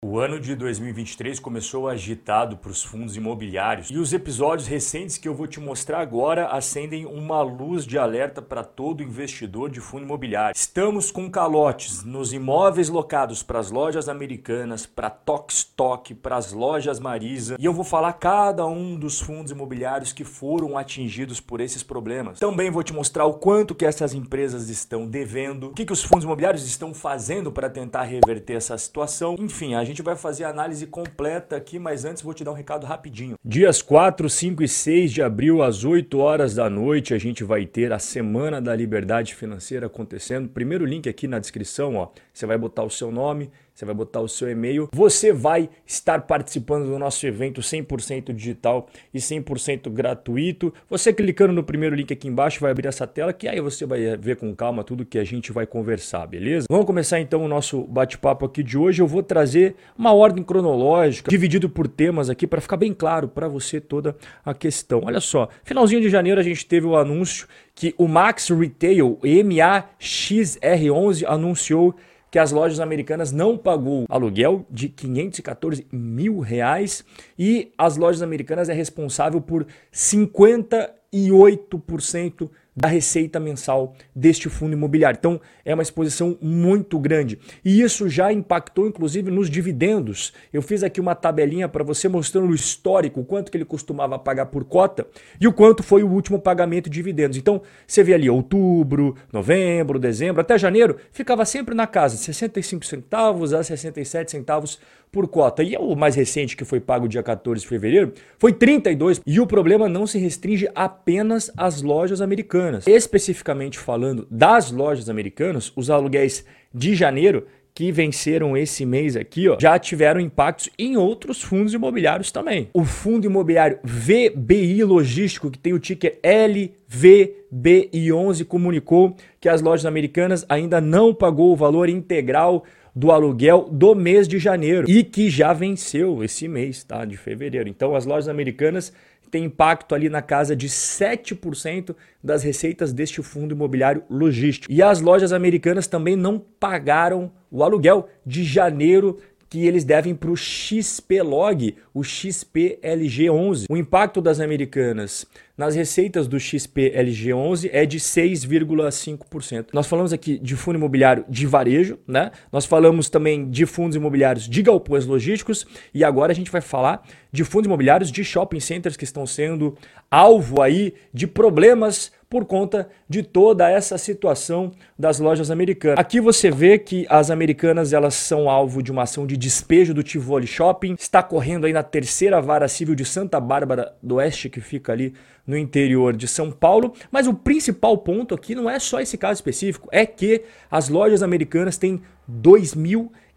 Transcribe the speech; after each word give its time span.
O 0.00 0.20
ano 0.20 0.38
de 0.38 0.54
2023 0.54 1.40
começou 1.40 1.88
agitado 1.88 2.56
para 2.56 2.70
os 2.70 2.84
fundos 2.84 3.16
imobiliários 3.16 3.90
e 3.90 3.98
os 3.98 4.12
episódios 4.12 4.68
recentes 4.68 5.18
que 5.18 5.26
eu 5.26 5.34
vou 5.34 5.48
te 5.48 5.58
mostrar 5.58 5.98
agora 5.98 6.46
acendem 6.50 7.04
uma 7.04 7.42
luz 7.42 7.84
de 7.84 7.98
alerta 7.98 8.40
para 8.40 8.62
todo 8.62 9.02
investidor 9.02 9.68
de 9.68 9.80
fundo 9.80 10.04
imobiliário. 10.04 10.56
Estamos 10.56 11.10
com 11.10 11.28
calotes 11.28 12.04
nos 12.04 12.32
imóveis 12.32 12.88
locados 12.88 13.42
para 13.42 13.58
as 13.58 13.72
lojas 13.72 14.08
americanas, 14.08 14.86
para 14.86 15.10
Tokstok, 15.10 16.14
para 16.14 16.36
as 16.36 16.52
lojas 16.52 17.00
Marisa 17.00 17.56
e 17.58 17.64
eu 17.64 17.72
vou 17.72 17.84
falar 17.84 18.12
cada 18.12 18.64
um 18.68 18.96
dos 18.96 19.20
fundos 19.20 19.50
imobiliários 19.50 20.12
que 20.12 20.22
foram 20.22 20.78
atingidos 20.78 21.40
por 21.40 21.60
esses 21.60 21.82
problemas. 21.82 22.38
Também 22.38 22.70
vou 22.70 22.84
te 22.84 22.92
mostrar 22.92 23.24
o 23.24 23.34
quanto 23.34 23.74
que 23.74 23.84
essas 23.84 24.14
empresas 24.14 24.68
estão 24.68 25.08
devendo, 25.08 25.70
o 25.70 25.74
que, 25.74 25.84
que 25.84 25.92
os 25.92 26.04
fundos 26.04 26.22
imobiliários 26.22 26.64
estão 26.68 26.94
fazendo 26.94 27.50
para 27.50 27.68
tentar 27.68 28.04
reverter 28.04 28.54
essa 28.54 28.78
situação. 28.78 29.34
Enfim, 29.40 29.74
a 29.74 29.87
gente 29.88 30.02
vai 30.02 30.14
fazer 30.14 30.44
a 30.44 30.50
análise 30.50 30.86
completa 30.86 31.56
aqui, 31.56 31.78
mas 31.78 32.04
antes 32.04 32.22
vou 32.22 32.34
te 32.34 32.44
dar 32.44 32.52
um 32.52 32.54
recado 32.54 32.86
rapidinho. 32.86 33.36
Dias 33.44 33.82
4, 33.82 34.28
5 34.28 34.62
e 34.62 34.68
6 34.68 35.12
de 35.12 35.22
abril, 35.22 35.62
às 35.62 35.84
8 35.84 36.18
horas 36.18 36.54
da 36.54 36.68
noite, 36.70 37.14
a 37.14 37.18
gente 37.18 37.42
vai 37.42 37.66
ter 37.66 37.92
a 37.92 37.98
Semana 37.98 38.60
da 38.60 38.74
Liberdade 38.74 39.34
Financeira 39.34 39.86
acontecendo. 39.86 40.48
Primeiro 40.48 40.84
link 40.84 41.08
aqui 41.08 41.26
na 41.26 41.38
descrição, 41.38 41.96
ó. 41.96 42.08
Você 42.32 42.46
vai 42.46 42.58
botar 42.58 42.84
o 42.84 42.90
seu 42.90 43.10
nome, 43.10 43.50
você 43.78 43.84
vai 43.84 43.94
botar 43.94 44.20
o 44.20 44.26
seu 44.26 44.50
e-mail. 44.50 44.88
Você 44.92 45.32
vai 45.32 45.70
estar 45.86 46.22
participando 46.22 46.86
do 46.86 46.98
nosso 46.98 47.24
evento 47.24 47.60
100% 47.60 48.32
digital 48.32 48.88
e 49.14 49.18
100% 49.18 49.88
gratuito. 49.88 50.74
Você 50.90 51.12
clicando 51.12 51.52
no 51.52 51.62
primeiro 51.62 51.94
link 51.94 52.12
aqui 52.12 52.26
embaixo 52.26 52.58
vai 52.58 52.72
abrir 52.72 52.88
essa 52.88 53.06
tela 53.06 53.32
que 53.32 53.46
aí 53.46 53.60
você 53.60 53.86
vai 53.86 54.16
ver 54.16 54.34
com 54.34 54.52
calma 54.52 54.82
tudo 54.82 55.04
que 55.04 55.16
a 55.16 55.22
gente 55.22 55.52
vai 55.52 55.64
conversar, 55.64 56.26
beleza? 56.26 56.66
Vamos 56.68 56.86
começar 56.86 57.20
então 57.20 57.44
o 57.44 57.46
nosso 57.46 57.84
bate-papo 57.84 58.46
aqui 58.46 58.64
de 58.64 58.76
hoje. 58.76 59.00
Eu 59.00 59.06
vou 59.06 59.22
trazer 59.22 59.76
uma 59.96 60.12
ordem 60.12 60.42
cronológica, 60.42 61.30
dividido 61.30 61.70
por 61.70 61.86
temas 61.86 62.28
aqui 62.28 62.48
para 62.48 62.60
ficar 62.60 62.78
bem 62.78 62.92
claro 62.92 63.28
para 63.28 63.46
você 63.46 63.80
toda 63.80 64.16
a 64.44 64.54
questão. 64.54 65.02
Olha 65.04 65.20
só, 65.20 65.48
finalzinho 65.62 66.00
de 66.00 66.10
janeiro 66.10 66.40
a 66.40 66.44
gente 66.44 66.66
teve 66.66 66.84
o 66.84 66.96
anúncio 66.96 67.46
que 67.76 67.94
o 67.96 68.08
Max 68.08 68.48
Retail 68.48 69.20
MAXR11 69.22 71.24
anunciou 71.28 71.94
que 72.30 72.38
as 72.38 72.52
lojas 72.52 72.80
americanas 72.80 73.32
não 73.32 73.56
pagou 73.56 74.04
aluguel 74.08 74.66
de 74.70 74.88
514 74.88 75.86
mil 75.90 76.38
reais 76.40 77.04
e 77.38 77.72
as 77.76 77.96
lojas 77.96 78.22
americanas 78.22 78.68
é 78.68 78.72
responsável 78.72 79.40
por 79.40 79.66
58% 79.92 82.48
da 82.78 82.88
receita 82.88 83.40
mensal 83.40 83.94
deste 84.14 84.48
fundo 84.48 84.72
imobiliário. 84.72 85.18
Então, 85.18 85.40
é 85.64 85.74
uma 85.74 85.82
exposição 85.82 86.38
muito 86.40 86.98
grande. 86.98 87.38
E 87.64 87.82
isso 87.82 88.08
já 88.08 88.32
impactou, 88.32 88.86
inclusive, 88.86 89.30
nos 89.30 89.50
dividendos. 89.50 90.32
Eu 90.52 90.62
fiz 90.62 90.84
aqui 90.84 91.00
uma 91.00 91.14
tabelinha 91.14 91.68
para 91.68 91.82
você 91.82 92.08
mostrando 92.08 92.50
o 92.50 92.54
histórico, 92.54 93.20
o 93.20 93.24
quanto 93.24 93.50
que 93.50 93.56
ele 93.56 93.64
costumava 93.64 94.16
pagar 94.18 94.46
por 94.46 94.64
cota 94.64 95.06
e 95.40 95.48
o 95.48 95.52
quanto 95.52 95.82
foi 95.82 96.04
o 96.04 96.08
último 96.08 96.38
pagamento 96.38 96.88
de 96.88 96.94
dividendos. 96.94 97.36
Então, 97.36 97.60
você 97.86 98.04
vê 98.04 98.14
ali 98.14 98.30
outubro, 98.30 99.16
novembro, 99.32 99.98
dezembro, 99.98 100.40
até 100.40 100.56
janeiro, 100.56 100.96
ficava 101.10 101.44
sempre 101.44 101.74
na 101.74 101.86
casa, 101.86 102.16
65 102.16 102.86
centavos 102.86 103.52
a 103.52 103.62
67 103.62 104.30
centavos 104.30 104.78
por 105.10 105.26
cota. 105.28 105.62
E 105.62 105.76
o 105.76 105.94
mais 105.94 106.14
recente, 106.14 106.56
que 106.56 106.64
foi 106.64 106.80
pago 106.80 107.08
dia 107.08 107.22
14 107.22 107.62
de 107.62 107.68
fevereiro, 107.68 108.12
foi 108.38 108.52
32. 108.52 109.20
E 109.26 109.40
o 109.40 109.46
problema 109.46 109.88
não 109.88 110.06
se 110.06 110.18
restringe 110.18 110.68
apenas 110.74 111.50
às 111.56 111.82
lojas 111.82 112.20
americanas. 112.20 112.67
Especificamente 112.86 113.78
falando 113.78 114.26
das 114.30 114.70
lojas 114.70 115.08
americanas, 115.08 115.72
os 115.74 115.90
aluguéis 115.90 116.44
de 116.72 116.94
janeiro 116.94 117.46
que 117.78 117.92
venceram 117.92 118.56
esse 118.56 118.84
mês 118.84 119.14
aqui, 119.14 119.48
ó, 119.48 119.56
já 119.60 119.78
tiveram 119.78 120.18
impactos 120.18 120.68
em 120.76 120.96
outros 120.96 121.40
fundos 121.40 121.72
imobiliários 121.72 122.32
também. 122.32 122.68
O 122.72 122.84
fundo 122.84 123.24
imobiliário 123.24 123.78
VBI 123.84 124.82
Logístico, 124.82 125.48
que 125.48 125.60
tem 125.60 125.72
o 125.72 125.78
ticker 125.78 126.18
LVBI11, 126.24 128.44
comunicou 128.46 129.14
que 129.40 129.48
as 129.48 129.62
lojas 129.62 129.86
americanas 129.86 130.44
ainda 130.48 130.80
não 130.80 131.14
pagou 131.14 131.52
o 131.52 131.56
valor 131.56 131.88
integral 131.88 132.64
do 132.98 133.12
aluguel 133.12 133.68
do 133.70 133.94
mês 133.94 134.26
de 134.26 134.40
janeiro 134.40 134.90
e 134.90 135.04
que 135.04 135.30
já 135.30 135.52
venceu 135.52 136.24
esse 136.24 136.48
mês, 136.48 136.82
tá? 136.82 137.04
De 137.04 137.16
fevereiro. 137.16 137.68
Então 137.68 137.94
as 137.94 138.04
lojas 138.04 138.26
americanas 138.26 138.92
têm 139.30 139.44
impacto 139.44 139.94
ali 139.94 140.08
na 140.08 140.20
casa 140.20 140.56
de 140.56 140.68
7% 140.68 141.94
das 142.24 142.42
receitas 142.42 142.92
deste 142.92 143.22
fundo 143.22 143.54
imobiliário 143.54 144.02
logístico. 144.10 144.72
E 144.72 144.82
as 144.82 145.00
lojas 145.00 145.32
americanas 145.32 145.86
também 145.86 146.16
não 146.16 146.40
pagaram 146.58 147.30
o 147.52 147.62
aluguel 147.62 148.08
de 148.26 148.42
janeiro 148.42 149.18
que 149.48 149.66
eles 149.66 149.84
devem 149.84 150.14
para 150.14 150.30
o 150.30 150.36
XP-Log, 150.36 151.76
o 151.94 152.00
XP-LG11. 152.00 153.64
O 153.70 153.76
impacto 153.76 154.20
das 154.20 154.40
americanas 154.40 155.26
nas 155.56 155.74
receitas 155.74 156.28
do 156.28 156.36
XP-LG11 156.36 157.70
é 157.72 157.84
de 157.84 157.98
6,5%. 157.98 159.66
Nós 159.72 159.86
falamos 159.86 160.12
aqui 160.12 160.38
de 160.38 160.54
fundo 160.54 160.76
imobiliário 160.76 161.24
de 161.28 161.46
varejo, 161.46 161.98
né? 162.06 162.30
Nós 162.52 162.64
falamos 162.64 163.10
também 163.10 163.50
de 163.50 163.66
fundos 163.66 163.96
imobiliários 163.96 164.48
de 164.48 164.62
galpões 164.62 165.04
logísticos 165.04 165.66
e 165.92 166.04
agora 166.04 166.30
a 166.30 166.34
gente 166.34 166.50
vai 166.50 166.60
falar 166.60 167.02
de 167.32 167.42
fundos 167.42 167.66
imobiliários 167.66 168.12
de 168.12 168.22
shopping 168.22 168.60
centers 168.60 168.96
que 168.96 169.04
estão 169.04 169.26
sendo 169.26 169.76
alvo 170.10 170.62
aí 170.62 170.94
de 171.12 171.26
problemas 171.26 172.12
por 172.28 172.44
conta 172.44 172.88
de 173.08 173.22
toda 173.22 173.70
essa 173.70 173.96
situação 173.96 174.72
das 174.98 175.18
lojas 175.18 175.50
americanas. 175.50 175.98
Aqui 175.98 176.20
você 176.20 176.50
vê 176.50 176.78
que 176.78 177.06
as 177.08 177.30
americanas 177.30 177.92
elas 177.92 178.14
são 178.14 178.50
alvo 178.50 178.82
de 178.82 178.92
uma 178.92 179.04
ação 179.04 179.26
de 179.26 179.36
despejo 179.36 179.94
do 179.94 180.02
Tivoli 180.02 180.46
Shopping, 180.46 180.94
está 180.98 181.22
correndo 181.22 181.66
aí 181.66 181.72
na 181.72 181.82
terceira 181.82 182.40
vara 182.40 182.68
civil 182.68 182.94
de 182.94 183.04
Santa 183.04 183.40
Bárbara 183.40 183.94
do 184.02 184.16
Oeste, 184.16 184.50
que 184.50 184.60
fica 184.60 184.92
ali 184.92 185.14
no 185.46 185.56
interior 185.56 186.14
de 186.14 186.28
São 186.28 186.52
Paulo, 186.52 186.92
mas 187.10 187.26
o 187.26 187.32
principal 187.32 187.96
ponto 187.96 188.34
aqui 188.34 188.54
não 188.54 188.68
é 188.68 188.78
só 188.78 189.00
esse 189.00 189.16
caso 189.16 189.38
específico, 189.38 189.88
é 189.90 190.04
que 190.04 190.42
as 190.70 190.90
lojas 190.90 191.22
americanas 191.22 191.78
têm 191.78 192.02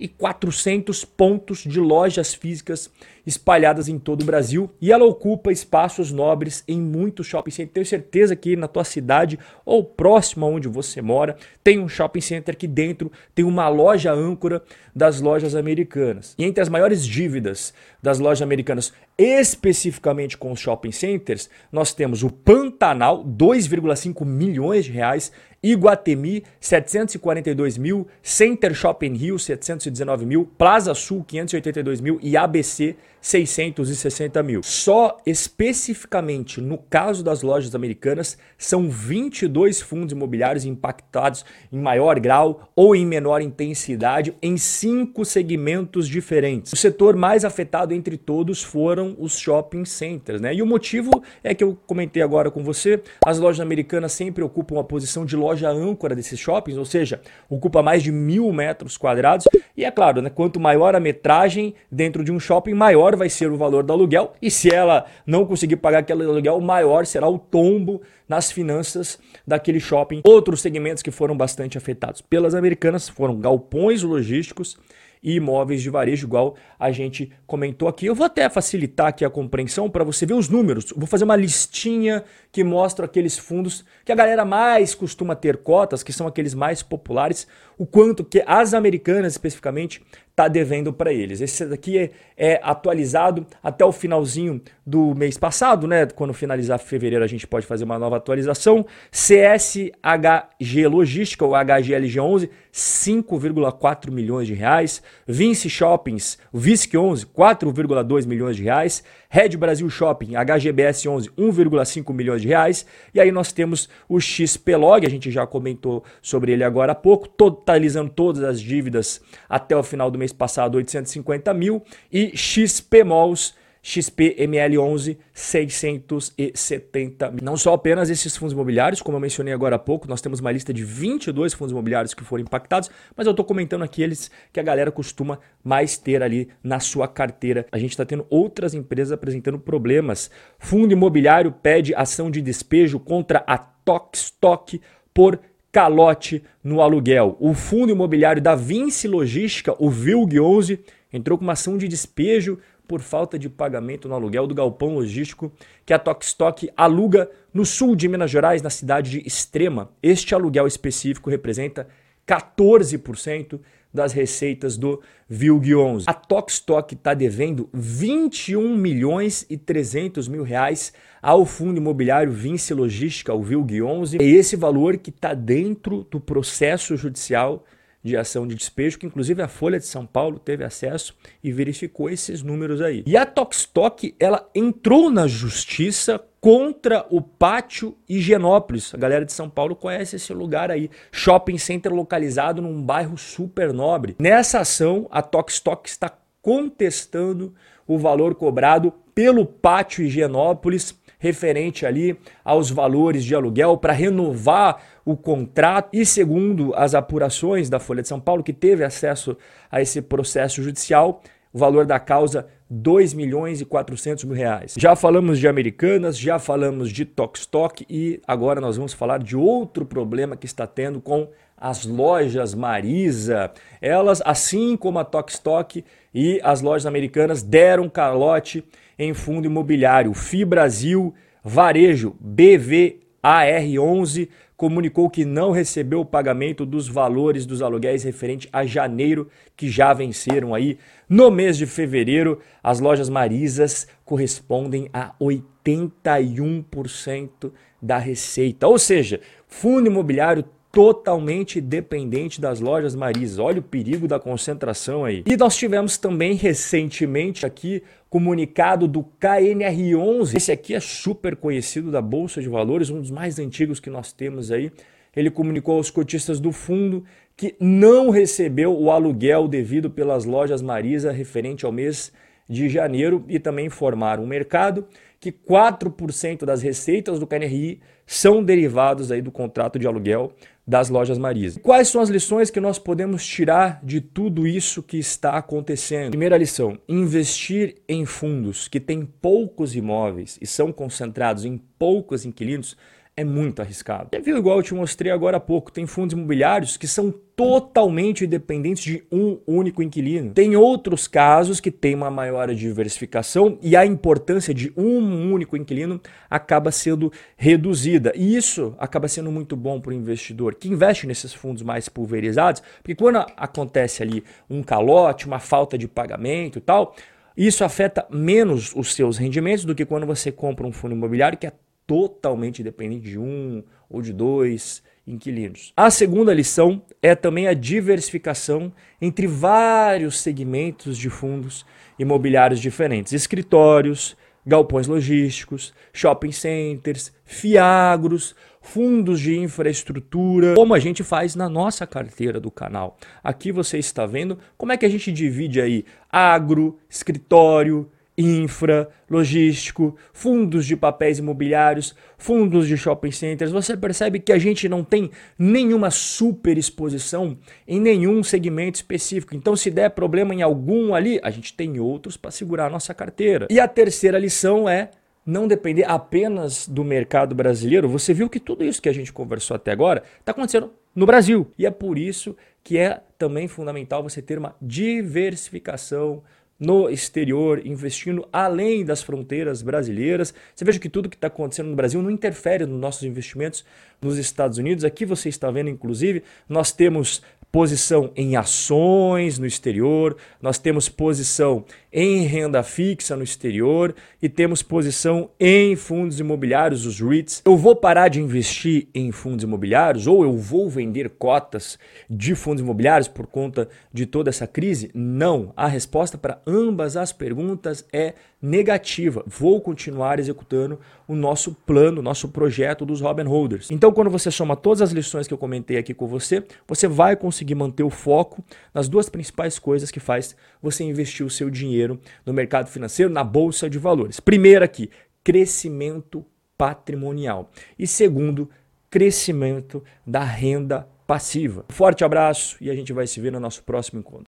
2.400 0.02 1.08
pontos 1.16 1.60
de 1.60 1.80
lojas 1.80 2.34
físicas 2.34 2.90
espalhadas 3.26 3.88
em 3.88 4.00
todo 4.00 4.22
o 4.22 4.26
Brasil 4.26 4.70
e 4.82 4.92
ela 4.92 5.06
ocupa 5.06 5.52
espaços 5.52 6.12
nobres 6.12 6.64
em 6.68 6.82
muitos 6.82 7.28
shopping 7.28 7.52
centers. 7.52 7.74
Tenho 7.74 7.86
certeza 7.86 8.36
que 8.36 8.56
na 8.56 8.68
tua 8.68 8.84
cidade 8.84 9.38
ou 9.64 9.84
próximo 9.84 10.48
onde 10.48 10.68
você 10.68 11.02
mora 11.02 11.36
tem 11.64 11.80
um 11.80 11.88
shopping 11.88 12.22
center 12.22 12.58
que 12.58 12.68
dentro 12.68 13.12
tem 13.36 13.46
uma 13.46 13.70
loja 13.70 14.12
âncora 14.12 14.64
das 14.96 15.22
lojas 15.22 15.56
americanas. 15.56 16.34
E 16.38 16.44
entre 16.44 16.62
as 16.62 16.70
maiores 16.70 17.06
dívidas 17.06 17.74
das 18.02 18.18
lojas 18.18 18.42
americanas, 18.42 18.92
especificamente 19.18 20.38
com 20.38 20.52
os 20.52 20.60
shopping 20.60 20.92
centers, 20.92 21.50
nós 21.72 21.94
temos 21.94 22.24
o 22.24 22.30
Pantanal, 22.30 23.24
2,5 23.24 24.26
milhões 24.26 24.86
de 24.86 24.92
reais, 24.92 25.32
Iguatemi 25.64 26.44
742 26.60 27.78
mil, 27.78 28.08
Center 28.24 28.74
Shopping 28.74 29.14
Rio 29.14 29.38
719 29.38 30.26
mil, 30.26 30.50
Plaza 30.58 30.96
Sul 30.96 31.24
582 31.24 32.02
mil 32.02 32.20
e 32.22 32.36
ABC 32.36 32.96
660 33.22 34.42
mil. 34.42 34.64
Só 34.64 35.18
especificamente 35.24 36.60
no 36.60 36.80
caso 36.80 37.24
das 37.24 37.44
lojas 37.44 37.76
americanas, 37.76 38.38
são 38.58 38.90
22 38.90 39.80
fundos 39.82 40.12
imobiliários 40.12 40.66
impactados 40.66 41.46
em 41.72 41.80
maior 41.80 42.20
grau 42.20 42.68
ou 42.76 42.96
em 42.96 43.06
menor 43.06 43.42
intensidade 43.42 44.34
em 44.42 44.58
cinco 44.58 45.24
segmentos 45.24 46.08
diferentes. 46.08 46.74
O 46.74 46.76
setor 46.76 47.16
mais 47.16 47.46
afetado 47.46 47.94
entre 47.94 48.18
todos 48.18 48.64
foram 48.64 49.16
os 49.20 49.38
shopping 49.38 49.86
centers, 49.86 50.42
né? 50.42 50.56
E 50.56 50.62
o 50.64 50.66
motivo 50.66 51.24
é 51.44 51.54
que 51.54 51.64
eu 51.64 51.78
comentei 51.86 52.24
agora 52.24 52.50
com 52.50 52.64
você: 52.64 53.00
as 53.24 53.38
lojas 53.38 53.60
americanas 53.60 54.14
sempre 54.14 54.44
ocupam 54.44 54.80
a 54.80 54.84
posição 54.84 55.24
de 55.24 55.36
loja 55.36 55.51
âncora 55.70 56.16
desses 56.16 56.40
shoppings, 56.40 56.78
ou 56.78 56.86
seja, 56.86 57.22
ocupa 57.50 57.82
mais 57.82 58.02
de 58.04 58.12
mil 58.12 58.52
metros 58.52 58.98
quadrados. 58.98 59.48
E 59.76 59.86
é 59.86 59.92
claro, 59.92 60.22
né, 60.22 60.30
quanto 60.30 60.60
maior 60.60 60.96
a 60.96 61.00
metragem 61.00 61.74
dentro 61.92 62.24
de 62.24 62.32
um 62.32 62.40
shopping, 62.40 62.74
maior 62.74 63.16
vai 63.16 63.30
ser 63.30 63.52
o 63.52 63.58
valor 63.58 63.84
do 63.84 63.94
aluguel, 63.94 64.34
e 64.42 64.50
se 64.50 64.74
ela 64.74 65.06
não 65.26 65.46
conseguir 65.46 65.78
pagar 65.78 66.00
aquele 66.00 66.24
aluguel, 66.24 66.60
maior 66.62 67.06
será 67.06 67.28
o 67.28 67.38
tombo 67.38 68.02
nas 68.28 68.52
finanças 68.52 69.20
daquele 69.46 69.80
shopping. 69.80 70.22
Outros 70.24 70.62
segmentos 70.62 71.04
que 71.04 71.12
foram 71.12 71.36
bastante 71.36 71.78
afetados 71.78 72.22
pelas 72.22 72.56
americanas 72.56 73.10
foram 73.10 73.40
galpões 73.40 74.04
logísticos 74.04 74.78
e 75.24 75.36
imóveis 75.36 75.82
de 75.82 75.90
varejo, 75.90 76.26
igual 76.26 76.56
a 76.80 76.92
gente 76.92 77.32
comentou 77.46 77.88
aqui. 77.88 78.06
Eu 78.06 78.16
vou 78.16 78.26
até 78.26 78.50
facilitar 78.50 79.08
aqui 79.08 79.24
a 79.24 79.30
compreensão 79.30 79.90
para 79.90 80.04
você 80.04 80.26
ver 80.26 80.34
os 80.34 80.50
números. 80.50 80.94
vou 80.96 81.08
fazer 81.08 81.24
uma 81.24 81.36
listinha 81.36 82.24
que 82.52 82.64
mostra 82.64 83.06
aqueles 83.06 83.38
fundos 83.38 83.86
que 84.04 84.12
a 84.12 84.16
galera 84.16 84.44
mais 84.44 84.96
costuma 84.96 85.36
ter 85.36 85.58
cotas, 85.58 86.04
que 86.04 86.12
são 86.12 86.26
aqueles 86.26 86.54
mais 86.54 86.82
populares, 86.82 87.48
o 87.78 87.86
quanto 87.86 88.24
que 88.24 88.44
as 88.46 88.74
americanas 88.74 89.34
especificamente 89.34 90.02
está 90.32 90.48
devendo 90.48 90.92
para 90.92 91.14
eles. 91.14 91.42
Esse 91.42 91.66
daqui 91.66 91.98
é, 91.98 92.12
é, 92.36 92.60
atualizado 92.64 93.46
até 93.62 93.86
o 93.86 93.92
finalzinho 93.92 94.62
do 94.86 95.14
mês 95.14 95.38
passado, 95.38 95.88
né? 95.88 96.06
Quando 96.08 96.34
finalizar 96.34 96.80
fevereiro 96.80 97.24
a 97.24 97.28
gente 97.28 97.46
pode 97.46 97.66
fazer 97.68 97.84
uma 97.84 98.00
nova 98.00 98.18
atualização. 98.18 98.86
CSHG 99.12 100.88
Logística, 100.88 101.46
ou 101.46 101.52
HGLG11, 101.52 102.50
5,4 102.74 104.10
milhões 104.10 104.48
de 104.48 104.54
reais. 104.54 105.04
Vinci 105.28 105.70
Shoppings, 105.70 106.40
VISC 106.54 106.96
11, 106.96 107.26
4,2 107.28 108.26
milhões 108.26 108.56
de 108.56 108.64
reais. 108.64 109.04
Red 109.30 109.56
Brasil 109.56 109.90
Shopping, 109.90 110.34
HGBS 110.36 111.08
11, 111.08 111.30
1,5 111.30 112.14
milhões 112.14 112.42
de 112.42 112.50
reais. 112.50 112.86
E 113.14 113.20
aí 113.20 113.32
nós 113.32 113.54
temos 113.54 113.88
o 114.10 114.20
XPlog, 114.20 115.06
a 115.06 115.10
gente 115.10 115.32
já 115.32 115.48
comentou 115.48 116.04
sobre 116.22 116.52
ele 116.52 116.66
agora 116.66 116.92
há 116.92 116.96
pouco, 116.96 117.30
totalizando 117.30 118.12
todas 118.12 118.44
as 118.44 118.60
dívidas 118.60 119.22
até 119.48 119.74
o 119.76 119.84
final 119.84 120.12
do 120.12 120.20
mês 120.22 120.32
passado, 120.32 120.76
850 120.76 121.54
mil. 121.54 121.84
E 122.12 122.32
XPMOls, 122.36 123.54
XPML11 123.84 125.18
670 125.34 127.32
mil. 127.32 127.40
Não 127.44 127.58
só 127.58 127.74
apenas 127.74 128.10
esses 128.10 128.38
fundos 128.38 128.54
imobiliários, 128.54 129.02
como 129.02 129.18
eu 129.18 129.22
mencionei 129.22 129.54
agora 129.54 129.76
há 129.76 129.80
pouco, 129.80 130.08
nós 130.08 130.22
temos 130.22 130.40
uma 130.40 130.52
lista 130.52 130.72
de 130.72 130.84
22 130.84 131.54
fundos 131.54 131.72
imobiliários 131.72 132.14
que 132.14 132.24
foram 132.24 132.44
impactados, 132.44 132.92
mas 133.16 133.26
eu 133.26 133.32
estou 133.32 133.44
comentando 133.44 133.82
aqueles 133.84 134.30
que 134.54 134.60
a 134.60 134.64
galera 134.64 134.92
costuma 134.92 135.40
mais 135.64 135.98
ter 135.98 136.22
ali 136.22 136.50
na 136.64 136.80
sua 136.80 137.08
carteira. 137.08 137.66
A 137.72 137.80
gente 137.80 137.92
está 137.92 138.06
tendo 138.06 138.26
outras 138.30 138.74
empresas 138.76 139.12
apresentando 139.12 139.58
problemas. 139.58 140.30
Fundo 140.60 140.94
imobiliário 140.94 141.52
pede 141.52 141.96
ação 141.96 142.30
de 142.30 142.42
despejo 142.42 143.00
contra 143.00 143.44
a 143.48 143.58
Tokstok 143.58 144.80
por 145.14 145.40
calote 145.72 146.44
no 146.64 146.82
aluguel. 146.82 147.38
O 147.40 147.54
fundo 147.54 147.92
imobiliário 147.92 148.42
da 148.42 148.56
Vinci 148.56 149.08
Logística, 149.08 149.74
o 149.80 149.90
VILG 149.90 150.40
11, 150.40 150.80
entrou 151.14 151.38
com 151.38 151.44
uma 151.44 151.54
ação 151.54 151.78
de 151.78 151.88
despejo 151.88 152.58
por 152.88 153.00
falta 153.00 153.40
de 153.40 153.48
pagamento 153.48 154.10
no 154.10 154.16
aluguel 154.16 154.46
do 154.46 154.54
galpão 154.54 154.96
logístico 154.96 155.52
que 155.86 155.94
a 155.94 156.00
Tokstok 156.00 156.70
aluga 156.76 157.30
no 157.54 157.66
sul 157.66 157.96
de 157.96 158.10
Minas 158.10 158.30
Gerais, 158.30 158.62
na 158.62 158.70
cidade 158.70 159.12
de 159.12 159.26
Extrema. 159.26 159.90
Este 160.04 160.36
aluguel 160.36 160.68
específico 160.68 161.30
representa 161.30 161.88
14% 162.28 163.60
das 163.94 164.14
receitas 164.14 164.78
do 164.78 165.02
VILG 165.28 165.76
11. 165.76 166.06
A 166.08 166.14
Tokstok 166.14 166.94
está 166.94 167.14
devendo 167.14 167.70
21 167.74 168.76
milhões 168.76 169.46
e 169.50 169.58
300 169.58 170.28
mil 170.28 170.44
reais 170.44 170.94
ao 171.22 171.46
fundo 171.46 171.78
imobiliário 171.78 172.32
Vinci 172.32 172.74
Logística, 172.74 173.34
o 173.34 173.42
VILG 173.42 173.82
11. 173.82 174.18
É 174.22 174.24
esse 174.24 174.56
valor 174.56 174.98
que 174.98 175.10
está 175.10 175.34
dentro 175.34 176.06
do 176.10 176.20
processo 176.20 176.96
judicial 176.96 177.66
de 178.04 178.18
ação 178.18 178.48
de 178.48 178.56
despejo, 178.56 178.98
que 178.98 179.06
inclusive 179.06 179.42
a 179.42 179.48
Folha 179.48 179.80
de 179.80 179.86
São 179.86 180.06
Paulo 180.06 180.40
teve 180.40 180.64
acesso 180.64 181.16
e 181.44 181.52
verificou 181.52 182.10
esses 182.10 182.42
números 182.42 182.82
aí. 182.82 183.04
E 183.06 183.16
a 183.16 183.26
Tokstok, 183.26 184.16
ela 184.20 184.50
entrou 184.56 185.12
na 185.12 185.28
justiça 185.28 186.20
contra 186.42 187.06
o 187.12 187.22
Pátio 187.22 187.96
Higienópolis. 188.10 188.94
A 188.96 188.98
galera 188.98 189.24
de 189.24 189.32
São 189.32 189.48
Paulo 189.48 189.76
conhece 189.76 190.16
esse 190.16 190.34
lugar 190.34 190.72
aí, 190.72 190.90
shopping 191.12 191.60
center 191.60 191.94
localizado 191.94 192.64
num 192.64 192.82
bairro 192.82 193.16
super 193.16 193.72
nobre. 193.72 194.16
Nessa 194.20 194.60
ação, 194.60 195.08
a 195.12 195.22
Tokstok 195.22 195.88
está 195.88 196.12
contestando 196.42 197.54
o 197.88 197.96
valor 198.00 198.34
cobrado 198.34 198.92
pelo 199.14 199.46
Pátio 199.46 200.04
Higienópolis 200.04 201.00
referente 201.20 201.86
ali 201.86 202.18
aos 202.44 202.72
valores 202.72 203.24
de 203.24 203.36
aluguel 203.36 203.78
para 203.78 203.94
renovar 203.94 204.82
o 205.06 205.16
contrato. 205.16 205.90
E 205.94 206.04
segundo 206.04 206.74
as 206.74 206.96
apurações 206.96 207.70
da 207.70 207.80
Folha 207.80 208.02
de 208.02 208.08
São 208.08 208.20
Paulo, 208.20 208.42
que 208.42 208.54
teve 208.54 208.84
acesso 208.84 209.38
a 209.70 209.80
esse 209.80 210.02
processo 210.02 210.64
judicial, 210.64 211.22
o 211.54 211.60
valor 211.60 211.86
da 211.86 212.00
causa 212.00 212.48
2 212.74 213.14
milhões 213.14 213.60
e 213.60 213.66
400 213.66 214.24
mil 214.24 214.34
reais. 214.34 214.76
Já 214.78 214.96
falamos 214.96 215.38
de 215.38 215.46
Americanas, 215.48 216.18
já 216.18 216.40
falamos 216.40 216.90
de 216.90 217.04
Tokstok 217.04 217.86
e 217.90 218.22
agora 218.26 218.62
nós 218.62 218.78
vamos 218.78 218.94
falar 218.94 219.20
de 219.20 219.36
outro 219.36 219.86
problema 219.86 220.38
que 220.38 220.46
está 220.46 220.66
tendo 220.66 221.02
com 221.02 221.28
as 221.58 221.86
lojas 221.86 222.56
Marisa. 222.56 223.52
Elas, 223.82 224.22
assim 224.26 224.78
como 224.78 225.00
a 225.00 225.04
Tokstok 225.04 225.84
e 226.14 226.40
as 226.44 226.62
lojas 226.62 226.86
americanas, 226.86 227.44
deram 227.44 227.90
calote 227.90 228.64
em 228.98 229.14
fundo 229.14 229.48
imobiliário. 229.48 230.14
FI 230.14 230.46
Brasil 230.46 231.14
Varejo 231.44 232.16
BVAR11 232.24 234.30
comunicou 234.62 235.10
que 235.10 235.26
não 235.26 235.50
recebeu 235.50 236.02
o 236.02 236.06
pagamento 236.06 236.68
dos 236.68 236.88
valores 236.88 237.48
dos 237.48 237.64
aluguéis 237.64 238.04
referente 238.04 238.48
a 238.54 238.64
janeiro, 238.64 239.28
que 239.58 239.68
já 239.68 239.92
venceram 239.92 240.54
aí. 240.54 240.78
No 241.10 241.32
mês 241.32 241.58
de 241.58 241.66
fevereiro, 241.66 242.38
as 242.62 242.80
lojas 242.80 243.10
Marisas 243.10 243.88
correspondem 244.06 244.88
a 244.94 245.16
81% 245.20 247.52
da 247.82 247.98
receita. 247.98 248.68
Ou 248.68 248.78
seja, 248.78 249.20
fundo 249.48 249.88
imobiliário 249.88 250.46
totalmente 250.72 251.60
dependente 251.60 252.40
das 252.40 252.60
lojas 252.60 252.96
Marisas. 252.96 253.40
Olha 253.40 253.60
o 253.60 253.64
perigo 253.64 254.08
da 254.08 254.20
concentração 254.20 255.04
aí. 255.04 255.24
E 255.26 255.36
nós 255.36 255.56
tivemos 255.58 255.98
também 255.98 256.34
recentemente 256.36 257.46
aqui 257.46 257.84
comunicado 258.10 258.88
do 258.88 259.04
KNR11. 259.04 260.36
Esse 260.36 260.52
aqui 260.52 260.74
é 260.74 260.80
super 260.80 261.36
conhecido 261.36 261.92
da 261.92 262.02
Bolsa 262.02 262.42
de 262.42 262.48
Valores, 262.48 262.90
um 262.90 263.02
dos 263.02 263.12
mais 263.12 263.38
antigos 263.38 263.80
que 263.80 263.90
nós 263.90 264.14
temos 264.14 264.52
aí. 264.52 264.72
Ele 265.14 265.30
comunicou 265.30 265.76
aos 265.76 265.92
cotistas 265.92 266.40
do 266.40 266.54
fundo 266.54 267.04
que 267.36 267.56
não 267.60 268.10
recebeu 268.10 268.78
o 268.78 268.92
aluguel 268.92 269.48
devido 269.48 269.90
pelas 269.90 270.24
lojas 270.24 270.62
Marisa 270.62 271.12
referente 271.12 271.66
ao 271.66 271.72
mês 271.72 272.14
de 272.48 272.70
janeiro 272.70 273.24
e 273.28 273.40
também 273.40 273.66
informaram 273.66 274.24
o 274.24 274.28
mercado 274.28 274.86
que 275.20 275.32
4% 275.32 276.46
das 276.46 276.62
receitas 276.64 277.20
do 277.20 277.28
KNRI 277.28 277.80
são 278.06 278.44
derivados 278.44 279.12
aí 279.12 279.22
do 279.22 279.32
contrato 279.32 279.78
de 279.78 279.86
aluguel 279.86 280.34
das 280.72 280.88
lojas 280.88 281.18
Marisa. 281.18 281.60
Quais 281.60 281.90
são 281.90 282.00
as 282.00 282.08
lições 282.08 282.50
que 282.50 282.62
nós 282.62 282.80
podemos 282.80 283.28
tirar 283.28 283.82
de 283.84 284.00
tudo 284.00 284.48
isso 284.48 284.82
que 284.82 284.98
está 284.98 285.32
acontecendo? 285.32 286.12
Primeira 286.12 286.38
lição: 286.38 286.80
investir 286.88 287.76
em 287.90 288.06
fundos 288.06 288.70
que 288.70 288.80
têm 288.80 289.06
poucos 289.06 289.76
imóveis 289.76 290.40
e 290.42 290.48
são 290.48 290.72
concentrados 290.72 291.44
em 291.44 291.58
poucos 291.78 292.26
inquilinos 292.26 292.78
é 293.22 293.26
muito 293.26 293.62
arriscado. 293.62 294.10
Já 294.14 294.20
viu, 294.20 294.38
igual 294.38 294.58
eu 294.58 294.64
te 294.64 294.74
mostrei 294.74 295.12
agora 295.12 295.38
há 295.38 295.40
pouco, 295.40 295.72
tem 295.72 295.86
fundos 295.86 296.14
imobiliários 296.14 296.78
que 296.78 296.88
são 296.88 297.14
totalmente 297.36 298.28
dependentes 298.28 298.84
de 298.84 299.04
um 299.12 299.40
único 299.48 299.82
inquilino. 299.82 300.34
Tem 300.34 300.56
outros 300.56 301.08
casos 301.08 301.60
que 301.60 301.72
têm 301.72 301.96
uma 301.96 302.12
maior 302.12 302.54
diversificação 302.54 303.58
e 303.62 303.76
a 303.76 303.86
importância 303.86 304.54
de 304.54 304.72
um 304.76 305.32
único 305.32 305.58
inquilino 305.58 306.00
acaba 306.30 306.72
sendo 306.72 307.12
reduzida. 307.36 308.12
E 308.16 308.36
isso 308.36 308.76
acaba 308.78 309.08
sendo 309.08 309.32
muito 309.32 309.56
bom 309.56 309.80
para 309.80 309.92
o 309.92 309.94
investidor 309.94 310.56
que 310.56 310.70
investe 310.70 311.08
nesses 311.08 311.34
fundos 311.34 311.64
mais 311.64 311.90
pulverizados, 311.90 312.62
porque 312.78 312.96
quando 312.96 313.26
acontece 313.38 314.04
ali 314.04 314.24
um 314.50 314.62
calote, 314.62 315.26
uma 315.26 315.40
falta 315.40 315.78
de 315.78 315.88
pagamento 315.88 316.58
e 316.60 316.62
tal, 316.62 316.96
isso 317.36 317.64
afeta 317.64 318.06
menos 318.10 318.74
os 318.76 318.94
seus 318.94 319.18
rendimentos 319.18 319.66
do 319.66 319.74
que 319.74 319.86
quando 319.86 320.06
você 320.06 320.32
compra 320.32 320.68
um 320.68 320.72
fundo 320.72 320.94
imobiliário 320.94 321.38
que 321.38 321.48
é 321.48 321.54
totalmente 321.92 322.64
dependente 322.64 323.10
de 323.10 323.20
um 323.20 323.62
ou 323.90 324.02
de 324.02 324.14
dois 324.14 324.82
inquilinos. 325.06 325.74
A 325.76 325.92
segunda 325.92 326.34
lição 326.34 326.82
é 327.02 327.14
também 327.16 327.50
a 327.50 327.54
diversificação 327.54 328.72
entre 329.02 329.28
vários 329.28 330.22
segmentos 330.22 330.98
de 330.98 331.10
fundos 331.10 331.66
imobiliários 332.00 332.62
diferentes, 332.62 333.12
escritórios, 333.12 334.16
galpões 334.46 334.88
logísticos, 334.88 335.74
shopping 335.92 336.32
centers, 336.32 337.12
fiagros, 337.26 338.38
fundos 338.62 339.20
de 339.20 339.38
infraestrutura, 339.38 340.54
como 340.56 340.74
a 340.74 340.80
gente 340.80 341.04
faz 341.04 341.36
na 341.36 341.50
nossa 341.50 341.86
carteira 341.86 342.40
do 342.40 342.50
canal. 342.50 342.96
Aqui 343.22 343.52
você 343.52 343.78
está 343.78 344.06
vendo 344.06 344.40
como 344.58 344.72
é 344.72 344.78
que 344.78 344.86
a 344.86 344.90
gente 344.90 345.12
divide 345.12 345.60
aí 345.60 345.84
agro, 346.10 346.80
escritório, 346.90 347.92
infra, 348.18 348.90
logístico, 349.10 349.96
fundos 350.14 350.66
de 350.66 350.76
papéis 350.76 351.20
imobiliários, 351.20 351.96
fundos 352.18 352.68
de 352.68 352.78
shopping 352.78 353.12
centers, 353.12 353.52
você 353.52 353.76
percebe 353.76 354.20
que 354.20 354.32
a 354.32 354.38
gente 354.38 354.68
não 354.68 354.84
tem 354.84 355.10
nenhuma 355.38 355.90
super 355.90 356.58
exposição 356.58 357.38
em 357.68 357.80
nenhum 357.80 358.24
segmento 358.24 358.76
específico. 358.76 359.36
Então, 359.36 359.56
se 359.56 359.72
der 359.72 359.90
problema 359.92 360.34
em 360.34 360.42
algum 360.42 360.94
ali, 360.94 361.20
a 361.24 361.32
gente 361.32 361.54
tem 361.54 361.80
outros 361.80 362.18
para 362.18 362.32
segurar 362.32 362.68
a 362.68 362.70
nossa 362.70 362.94
carteira. 362.94 363.48
E 363.50 363.60
a 363.60 363.68
terceira 363.68 364.20
lição 364.20 364.68
é 364.68 364.92
não 365.26 365.48
depender 365.48 365.84
apenas 365.84 366.68
do 366.68 366.84
mercado 366.84 367.36
brasileiro. 367.36 367.88
Você 367.90 368.14
viu 368.14 368.30
que 368.30 368.40
tudo 368.40 368.64
isso 368.64 368.82
que 368.82 368.90
a 368.90 368.94
gente 368.94 369.14
conversou 369.14 369.56
até 369.56 369.72
agora 369.72 370.04
está 370.20 370.32
acontecendo 370.32 370.74
no 370.96 371.06
Brasil. 371.06 371.52
E 371.58 371.66
é 371.66 371.72
por 371.72 371.98
isso 371.98 372.36
que 372.64 372.78
é 372.78 373.02
também 373.18 373.48
fundamental 373.48 374.04
você 374.04 374.22
ter 374.22 374.38
uma 374.38 374.56
diversificação 374.62 376.24
no 376.62 376.88
exterior, 376.88 377.66
investindo 377.66 378.28
além 378.32 378.86
das 378.86 379.02
fronteiras 379.02 379.64
brasileiras. 379.64 380.32
Você 380.56 380.64
veja 380.64 380.78
que 380.78 380.88
tudo 380.88 381.10
que 381.10 381.16
está 381.16 381.26
acontecendo 381.26 381.70
no 381.70 381.76
Brasil 381.76 382.00
não 382.04 382.12
interfere 382.12 382.68
nos 382.68 382.80
nossos 382.80 383.02
investimentos 383.02 383.66
nos 384.00 384.20
Estados 384.20 384.60
Unidos. 384.60 384.86
Aqui 384.86 385.04
você 385.04 385.28
está 385.28 385.50
vendo, 385.50 385.72
inclusive, 385.72 386.22
nós 386.48 386.72
temos 386.72 387.24
posição 387.52 388.12
em 388.16 388.36
ações 388.36 389.40
no 389.40 389.46
exterior, 389.48 390.16
nós 390.40 390.60
temos 390.60 390.88
posição 390.88 391.66
em 391.92 392.24
renda 392.24 392.64
fixa 392.64 393.16
no 393.16 393.24
exterior 393.24 393.94
e 394.22 394.30
temos 394.30 394.64
posição 394.64 395.30
em 395.40 395.76
fundos 395.76 396.20
imobiliários, 396.20 396.86
os 396.86 397.00
REITs. 397.00 397.42
Eu 397.44 397.58
vou 397.58 397.76
parar 397.76 398.08
de 398.08 398.22
investir 398.22 398.88
em 398.96 399.12
fundos 399.12 399.44
imobiliários 399.44 400.08
ou 400.08 400.24
eu 400.24 400.38
vou 400.38 400.70
vender 400.70 401.10
cotas 401.10 401.78
de 402.10 402.34
fundos 402.34 402.62
imobiliários 402.62 403.08
por 403.08 403.28
conta 403.28 403.68
de 403.92 404.06
toda 404.06 404.30
essa 404.30 404.48
crise? 404.48 404.90
Não. 404.94 405.52
A 405.58 405.68
resposta 405.68 406.18
para 406.18 406.42
ambas 406.48 406.96
as 406.96 407.12
perguntas 407.12 407.86
é 407.92 408.14
negativa. 408.42 409.24
Vou 409.28 409.62
continuar 409.62 410.20
executando 410.20 410.80
o 411.08 411.16
nosso 411.16 411.54
plano, 411.54 412.00
o 412.00 412.04
nosso 412.04 412.30
projeto 412.30 412.86
dos 412.86 413.02
Robin 413.02 413.24
Holders. 413.24 413.70
Então, 413.70 413.92
quando 413.92 414.10
você 414.10 414.32
soma 414.32 414.56
todas 414.56 414.82
as 414.82 414.92
lições 414.92 415.28
que 415.28 415.34
eu 415.34 415.38
comentei 415.38 415.78
aqui 415.78 415.94
com 415.94 416.08
você, 416.08 416.44
você 416.68 416.88
vai 416.88 417.16
conseguir 417.16 417.54
manter 417.54 417.84
o 417.84 417.90
foco 417.90 418.44
nas 418.74 418.88
duas 418.88 419.10
principais 419.10 419.60
coisas 419.60 419.92
que 419.92 420.00
faz 420.00 420.36
você 420.62 420.84
investir 420.84 421.26
o 421.26 421.30
seu 421.30 421.50
dinheiro 421.50 421.81
no 422.26 422.34
mercado 422.34 422.68
financeiro, 422.68 423.12
na 423.12 423.24
bolsa 423.24 423.70
de 423.70 423.78
valores. 423.78 424.20
Primeiro 424.20 424.64
aqui, 424.64 424.90
crescimento 425.24 426.26
patrimonial. 426.58 427.50
E 427.80 427.88
segundo, 427.88 428.50
crescimento 428.90 429.84
da 430.06 430.24
renda 430.24 430.88
passiva. 431.08 431.66
Forte 431.70 432.04
abraço 432.04 432.58
e 432.62 432.70
a 432.70 432.76
gente 432.76 432.94
vai 432.94 433.08
se 433.08 433.20
ver 433.20 433.32
no 433.32 433.40
nosso 433.40 433.64
próximo 433.64 434.00
encontro. 434.00 434.30